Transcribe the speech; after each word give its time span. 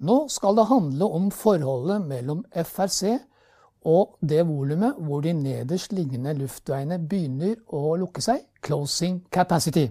Nå 0.00 0.16
skal 0.32 0.56
det 0.56 0.68
handle 0.70 1.08
om 1.12 1.28
forholdet 1.34 2.06
mellom 2.08 2.44
FRC 2.56 3.18
og 3.88 4.16
det 4.20 4.42
volumet 4.48 4.98
hvor 5.00 5.22
de 5.24 5.32
nederst 5.36 5.92
liggende 5.96 6.34
luftveiene 6.36 6.98
begynner 7.08 7.56
å 7.72 7.96
lukke 8.00 8.22
seg, 8.24 8.44
closing 8.64 9.22
capacity. 9.32 9.88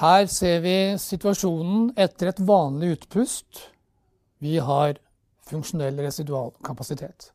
Her 0.00 0.26
ser 0.30 0.60
vi 0.64 0.76
situasjonen 1.00 1.90
etter 1.98 2.30
et 2.30 2.42
vanlig 2.46 2.94
utpust. 2.96 3.64
Vi 4.40 4.58
har 4.62 5.00
funksjonell 5.48 5.98
residualkapasitet. 6.04 7.32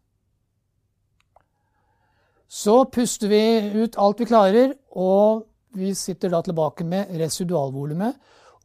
Så 2.47 2.85
puster 2.93 3.27
vi 3.27 3.41
ut 3.83 3.97
alt 3.99 4.21
vi 4.21 4.29
klarer, 4.29 4.75
og 4.95 5.43
vi 5.75 5.91
sitter 5.97 6.31
da 6.31 6.39
tilbake 6.45 6.85
med 6.87 7.11
residualvolumet. 7.19 8.15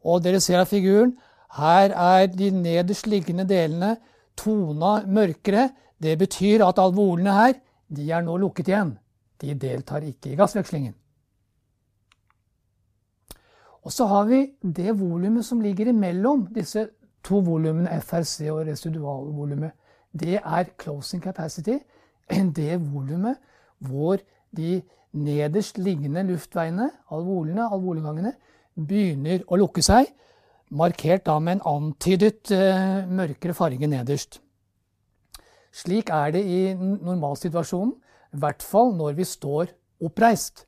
Og 0.07 0.21
dere 0.23 0.39
ser 0.41 0.61
av 0.61 0.69
figuren, 0.69 1.17
her 1.57 1.91
er 1.91 2.27
de 2.31 2.49
nederst 2.55 3.07
liggende 3.07 3.45
delene 3.47 3.95
tona 4.39 5.01
mørkere. 5.05 5.69
Det 6.01 6.17
betyr 6.19 6.63
at 6.65 6.79
alvolene 6.79 7.33
her 7.35 7.53
de 7.91 8.07
er 8.11 8.23
nå 8.23 8.37
lukket 8.39 8.71
igjen. 8.71 8.95
De 9.41 9.53
deltar 9.59 10.05
ikke 10.05 10.31
i 10.31 10.37
gassvekslingen. 10.39 10.93
Og 13.81 13.91
så 13.91 14.05
har 14.05 14.27
vi 14.29 14.45
det 14.61 14.93
volumet 14.99 15.45
som 15.45 15.61
ligger 15.61 15.89
imellom 15.89 16.45
disse 16.53 16.87
to 17.25 17.41
volumene, 17.41 18.01
FRC 18.01 18.47
og 18.49 18.67
residualvolumet. 18.67 19.71
Det 20.13 20.37
er 20.37 20.73
closing 20.77 21.23
capacity. 21.23 21.77
Det 22.29 22.93
volumet 22.93 23.37
hvor 23.79 24.17
de 24.57 24.81
nederst 25.11 25.77
liggende 25.77 26.23
luftveiene, 26.23 26.89
alvolene, 27.11 27.67
alvolegangene, 27.73 28.33
begynner 28.75 29.43
å 29.47 29.57
lukke 29.59 29.83
seg, 29.83 30.07
markert 30.71 31.25
da 31.27 31.37
med 31.39 31.59
en 31.59 31.67
antydet 31.73 32.51
uh, 32.55 33.03
mørkere 33.11 33.55
farge 33.57 33.87
nederst. 33.87 34.39
Slik 35.71 36.09
er 36.11 36.33
det 36.35 36.41
i 36.47 36.73
normalsituasjonen, 36.75 37.93
i 38.31 38.39
hvert 38.39 38.63
fall 38.63 38.93
når 38.95 39.15
vi 39.19 39.27
står 39.27 39.71
oppreist. 40.03 40.65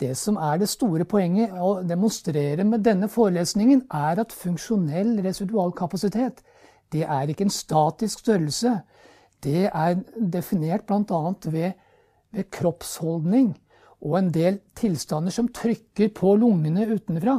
Det 0.00 0.16
som 0.18 0.38
er 0.40 0.58
det 0.58 0.70
store 0.70 1.04
poenget 1.06 1.52
å 1.54 1.76
demonstrere 1.86 2.64
med 2.66 2.82
denne 2.86 3.06
forelesningen, 3.10 3.84
er 3.90 4.22
at 4.22 4.34
funksjonell 4.34 5.18
residualkapasitet 5.22 6.42
det 6.92 7.06
er 7.08 7.30
ikke 7.30 7.46
en 7.46 7.54
statisk 7.54 8.20
størrelse. 8.20 8.80
Det 9.42 9.68
er 9.72 10.00
definert 10.16 10.86
bl.a. 10.86 11.20
Ved, 11.44 11.72
ved 12.32 12.50
kroppsholdning 12.52 13.54
og 14.02 14.18
en 14.18 14.30
del 14.34 14.58
tilstander 14.76 15.32
som 15.32 15.48
trykker 15.48 16.12
på 16.14 16.34
lungene 16.36 16.86
utenfra. 16.90 17.38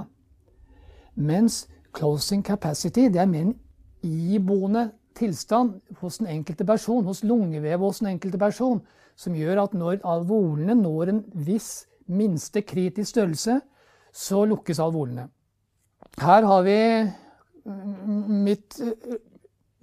Mens 1.15 1.67
closing 1.93 2.43
capacity 2.45 3.07
det 3.11 3.21
er 3.21 3.29
mer 3.29 3.47
en 3.47 3.55
iboende 4.03 4.91
tilstand 5.15 5.77
hos 6.01 6.17
den 6.17 6.27
enkelte 6.27 6.65
person, 6.65 7.05
hos 7.05 7.23
lungevevet 7.23 7.79
hos 7.79 8.01
den 8.01 8.13
enkelte 8.15 8.37
person, 8.37 8.81
som 9.15 9.35
gjør 9.37 9.63
at 9.63 9.73
når 9.77 10.01
alvolene 10.03 10.75
når 10.75 11.11
en 11.11 11.23
viss 11.45 11.85
minste 12.07 12.61
kritisk 12.61 13.13
størrelse, 13.13 13.59
så 14.13 14.45
lukkes 14.45 14.79
alvolene. 14.79 15.27
Her 16.21 16.45
har 16.45 16.61
vi 16.61 16.77
mitt, 18.27 18.77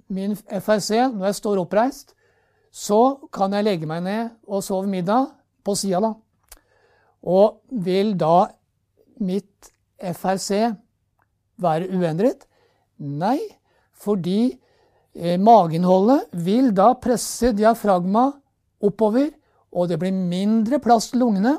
min 0.07 0.35
FRC 0.35 0.91
når 1.13 1.25
jeg 1.25 1.35
står 1.35 1.63
oppreist. 1.63 2.13
Så 2.71 3.27
kan 3.33 3.53
jeg 3.53 3.67
legge 3.67 3.87
meg 3.89 4.03
ned 4.05 4.29
og 4.47 4.63
sove 4.63 4.87
middag 4.87 5.33
på 5.63 5.75
sida, 5.75 5.99
da. 5.99 6.13
Og 7.27 7.61
vil 7.83 8.13
da 8.19 8.47
mitt 9.19 9.71
FRC 9.99 10.71
være 11.61 11.89
uendret? 11.93 12.45
Nei, 13.01 13.39
fordi 13.97 14.51
eh, 14.51 15.37
mageinnholdet 15.41 16.29
vil 16.45 16.71
da 16.75 16.91
presse 17.01 17.53
diafragma 17.57 18.29
oppover, 18.81 19.29
og 19.71 19.87
det 19.89 19.99
blir 20.01 20.13
mindre 20.13 20.81
plass 20.83 21.11
til 21.11 21.23
lungene. 21.23 21.55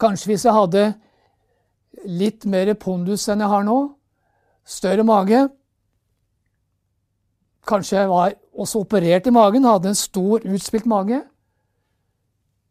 Kanskje 0.00 0.30
hvis 0.30 0.44
jeg 0.46 0.54
hadde 0.54 0.86
litt 2.06 2.44
mer 2.46 2.74
pondus 2.78 3.26
enn 3.32 3.42
jeg 3.42 3.52
har 3.52 3.64
nå, 3.66 3.78
større 4.66 5.06
mage 5.06 5.46
Kanskje 7.66 7.96
jeg 7.96 8.08
var 8.10 8.34
også 8.54 8.84
operert 8.84 9.26
i 9.26 9.32
magen, 9.34 9.64
hadde 9.66 9.90
en 9.90 9.98
stor, 9.98 10.44
utspilt 10.46 10.84
mage. 10.86 11.16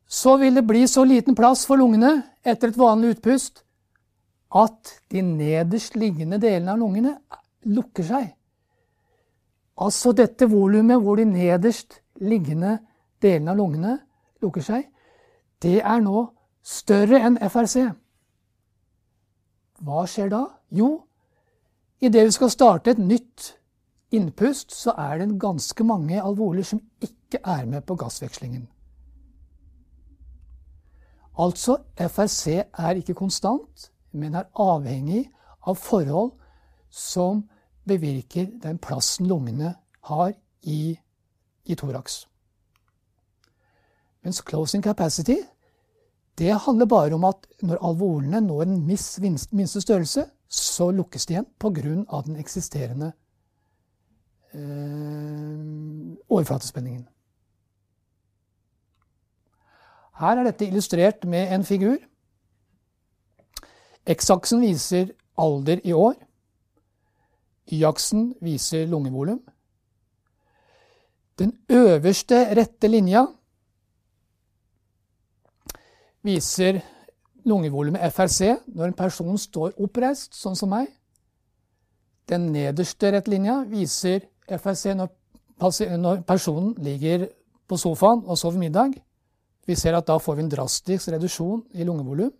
Så 0.07 0.37
vil 0.39 0.55
det 0.55 0.63
bli 0.63 0.85
så 0.87 1.03
liten 1.03 1.35
plass 1.35 1.65
for 1.67 1.75
lungene 1.75 2.21
etter 2.47 2.71
et 2.71 2.79
vanlig 2.79 3.17
utpust 3.17 3.64
at 4.55 4.95
de 5.11 5.21
nederst 5.25 5.97
liggende 5.99 6.39
delene 6.39 6.73
av 6.73 6.79
lungene 6.79 7.15
lukker 7.67 8.07
seg. 8.07 8.29
Altså 9.83 10.13
dette 10.15 10.47
volumet 10.47 11.01
hvor 11.03 11.19
de 11.19 11.25
nederst 11.27 11.99
liggende 12.23 12.77
delene 13.23 13.51
av 13.51 13.59
lungene 13.59 13.97
lukker 14.43 14.63
seg, 14.63 14.85
det 15.63 15.81
er 15.81 16.03
nå 16.03 16.23
større 16.65 17.19
enn 17.27 17.39
FRC. 17.41 17.89
Hva 19.83 20.05
skjer 20.07 20.31
da? 20.31 20.45
Jo, 20.71 20.89
idet 21.99 22.23
vi 22.29 22.35
skal 22.35 22.53
starte 22.53 22.93
et 22.93 23.01
nytt 23.01 23.51
innpust, 24.15 24.71
så 24.71 24.93
er 24.97 25.19
det 25.19 25.35
ganske 25.41 25.83
mange 25.83 26.21
alvorlige 26.21 26.71
som 26.71 26.81
ikke 27.03 27.41
er 27.43 27.65
med 27.67 27.83
på 27.83 27.97
gassvekslingen. 27.99 28.69
Altså, 31.35 31.81
FRC 31.99 32.61
er 32.63 33.01
ikke 33.01 33.17
konstant, 33.17 33.89
men 34.15 34.35
er 34.35 34.49
avhengig 34.61 35.25
av 35.67 35.77
forhold 35.79 36.31
som 36.89 37.43
bevirker 37.85 38.47
den 38.63 38.79
plassen 38.81 39.27
lungene 39.29 39.75
har 40.09 40.33
i, 40.61 40.95
i 41.65 41.75
thorax. 41.75 42.23
Mens 44.25 44.41
closing 44.41 44.81
capacity 44.83 45.37
det 46.35 46.51
handler 46.65 46.85
bare 46.85 47.15
om 47.15 47.23
at 47.23 47.45
når 47.63 47.79
alvorene 47.85 48.41
når 48.43 48.65
en 48.65 48.79
minste 48.85 49.81
størrelse, 49.81 50.25
så 50.47 50.89
lukkes 50.91 51.25
de 51.25 51.33
igjen 51.33 51.47
pga. 51.59 52.21
den 52.25 52.35
eksisterende 52.35 53.11
eh, 54.53 56.17
overflatespenningen. 56.29 57.07
Her 60.19 60.37
er 60.37 60.43
dette 60.47 60.67
illustrert 60.67 61.25
med 61.27 61.53
en 61.53 61.63
figur. 61.63 61.97
X-aksen 64.05 64.61
viser 64.61 65.11
alder 65.37 65.81
i 65.83 65.93
år. 65.93 66.15
Y-aksen 67.71 68.35
viser 68.41 68.85
lungevolum. 68.87 69.41
Den 71.39 71.51
øverste 71.69 72.45
rette 72.55 72.87
linja 72.87 73.25
viser 76.23 76.79
lungevolumet 77.45 78.13
FRC 78.13 78.55
når 78.67 78.85
en 78.85 78.97
person 78.97 79.37
står 79.37 79.75
oppreist, 79.81 80.33
sånn 80.33 80.55
som 80.55 80.71
meg. 80.71 80.87
Den 82.29 82.49
nederste 82.53 83.11
rette 83.13 83.33
linja 83.33 83.59
viser 83.69 84.23
FRC 84.47 84.95
når, 84.97 85.11
når 85.97 86.23
personen 86.25 86.73
ligger 86.81 87.27
på 87.67 87.77
sofaen 87.77 88.23
og 88.25 88.37
sover 88.37 88.61
middag. 88.61 88.95
Vi 89.65 89.75
ser 89.75 89.97
at 89.97 90.07
da 90.07 90.17
får 90.21 90.37
vi 90.37 90.45
en 90.45 90.49
drastisk 90.49 91.11
reduksjon 91.13 91.63
i 91.73 91.85
lungevolum. 91.85 92.31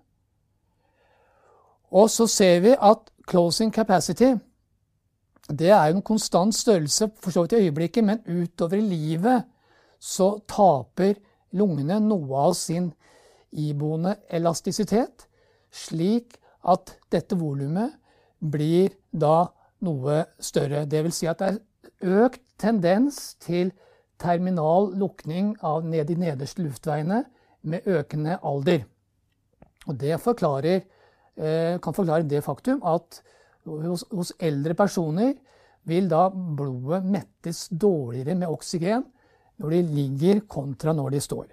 Og 1.95 2.09
så 2.11 2.27
ser 2.27 2.59
vi 2.65 2.75
at 2.75 3.09
closing 3.29 3.71
capacity 3.73 4.33
det 5.49 5.69
er 5.69 5.91
en 5.93 6.01
konstant 6.01 6.55
størrelse 6.55 7.09
for 7.21 7.31
så 7.31 7.43
vidt 7.43 7.53
i 7.53 7.55
øyeblikket, 7.67 8.03
men 8.03 8.23
utover 8.25 8.73
i 8.77 8.81
livet 8.81 9.43
så 10.01 10.39
taper 10.49 11.19
lungene 11.53 11.99
noe 12.01 12.39
av 12.47 12.55
sin 12.57 12.89
iboende 13.51 14.15
elastisitet, 14.29 15.27
slik 15.71 16.37
at 16.65 16.95
dette 17.13 17.37
volumet 17.37 17.93
blir 18.41 18.89
da 19.13 19.45
noe 19.85 20.23
større. 20.41 20.85
Vil 20.89 21.13
si 21.13 21.29
at 21.29 21.39
det 21.39 21.51
er 21.53 22.25
økt 22.25 22.41
tendens 22.57 23.35
til 23.39 23.71
terminal 24.19 24.95
lukning 24.97 25.53
av 25.61 25.85
ned 25.85 26.09
de 26.09 26.17
nederste 26.17 26.63
luftveiene 26.63 27.21
med 27.61 27.85
økende 27.85 28.39
alder. 28.41 28.85
Og 29.85 29.99
det 30.01 30.17
forklarer, 30.21 30.81
kan 31.35 31.93
forklare 31.93 32.23
det 32.23 32.39
faktum 32.45 32.79
at 32.87 33.19
hos, 33.65 34.05
hos 34.11 34.31
eldre 34.39 34.73
personer 34.77 35.33
vil 35.83 36.07
da 36.09 36.29
blodet 36.31 37.05
mettes 37.05 37.67
dårligere 37.69 38.37
med 38.39 38.49
oksygen 38.49 39.03
når 39.61 39.75
de 39.75 39.81
ligger 39.97 40.41
kontra 40.47 40.93
når 40.93 41.15
de 41.15 41.21
står. 41.21 41.45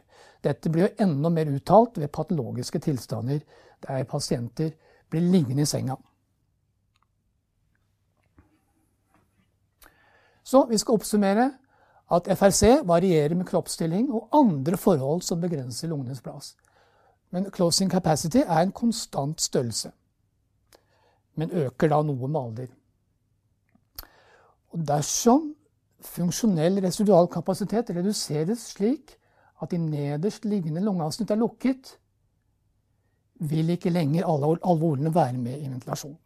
Dette 0.43 0.71
blir 0.71 0.89
jo 0.89 1.05
enda 1.05 1.31
mer 1.31 1.51
uttalt 1.53 1.99
ved 1.99 2.13
patologiske 2.13 2.81
tilstander 2.83 3.43
der 3.83 4.07
pasienter 4.09 4.73
blir 5.11 5.29
liggende 5.31 5.63
i 5.63 5.69
senga. 5.69 5.97
Så 10.43 10.65
vi 10.69 10.79
skal 10.79 10.99
oppsummere 10.99 11.51
at 12.13 12.29
FRC 12.39 12.83
varierer 12.85 13.35
med 13.39 13.47
kroppsstilling 13.49 14.11
og 14.13 14.29
andre 14.37 14.77
forhold 14.77 15.23
som 15.23 15.41
begrenser 15.41 15.89
lungenes 15.89 16.21
plass. 16.21 16.57
Men 17.33 17.51
closing 17.51 17.91
capacity 17.91 18.43
er 18.45 18.61
en 18.61 18.73
konstant 18.73 19.41
størrelse, 19.41 19.91
men 21.35 21.51
øker 21.51 21.89
da 21.89 22.03
noe 22.05 22.29
med 22.29 22.41
alder. 22.41 22.73
Og 24.73 24.85
dersom 24.89 25.55
funksjonell 26.03 26.81
residual 26.85 27.29
kapasitet 27.33 27.91
reduseres 27.97 28.67
slik 28.75 29.17
at 29.63 29.71
de 29.71 29.79
nederst 29.79 30.45
liggende 30.45 30.83
lungeavsnitt 30.85 31.31
er 31.31 31.41
lukket, 31.41 31.97
vil 33.43 33.71
ikke 33.75 33.91
lenger 33.91 34.27
alle 34.29 34.59
alvorene 34.65 35.15
være 35.15 35.39
med 35.39 35.61
i 35.61 35.71
ventilasjonen. 35.71 36.19